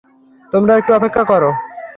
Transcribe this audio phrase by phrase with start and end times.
[0.53, 1.49] তোমরা একটু অপেক্ষা করো!